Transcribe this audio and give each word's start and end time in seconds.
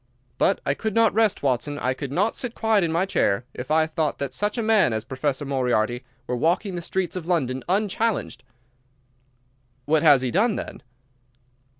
But 0.39 0.59
I 0.65 0.73
could 0.73 0.95
not 0.95 1.13
rest, 1.13 1.43
Watson, 1.43 1.77
I 1.77 1.93
could 1.93 2.11
not 2.11 2.35
sit 2.35 2.55
quiet 2.55 2.83
in 2.83 2.91
my 2.91 3.05
chair, 3.05 3.45
if 3.53 3.69
I 3.69 3.85
thought 3.85 4.17
that 4.17 4.33
such 4.33 4.57
a 4.57 4.63
man 4.63 4.93
as 4.93 5.03
Professor 5.03 5.45
Moriarty 5.45 6.03
were 6.25 6.35
walking 6.35 6.73
the 6.73 6.81
streets 6.81 7.15
of 7.15 7.27
London 7.27 7.61
unchallenged." 7.69 8.41
"What 9.85 10.01
has 10.01 10.21
he 10.23 10.31
done, 10.31 10.55
then?" 10.55 10.81